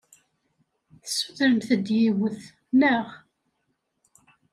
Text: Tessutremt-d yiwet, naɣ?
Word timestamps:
Tessutremt-d 1.03 1.85
yiwet, 1.99 2.41
naɣ? 2.79 3.05